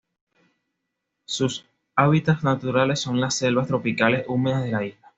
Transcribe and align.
Sus 1.25 1.63
hábitats 1.95 2.43
naturales 2.43 2.99
son 3.01 3.21
las 3.21 3.35
selvas 3.35 3.67
tropicales 3.67 4.25
húmedas 4.27 4.63
de 4.63 4.71
la 4.71 4.83
isla. 4.83 5.07